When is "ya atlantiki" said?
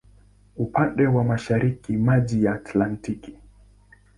2.43-3.37